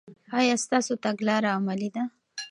آیا 0.39 0.55
ستاسو 0.65 0.93
تګلاره 1.05 1.49
عملي 1.57 1.89
ده؟ 1.95 2.03